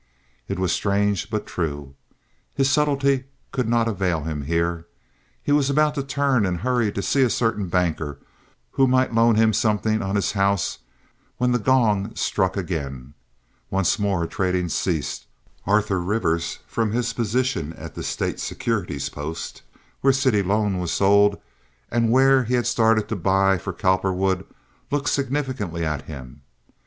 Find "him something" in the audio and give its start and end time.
9.35-10.01